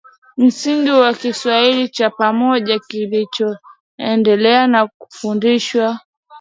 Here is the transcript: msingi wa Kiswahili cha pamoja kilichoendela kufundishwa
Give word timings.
msingi 0.37 0.89
wa 0.91 1.13
Kiswahili 1.13 1.89
cha 1.89 2.09
pamoja 2.09 2.79
kilichoendela 2.79 4.87
kufundishwa 4.97 5.99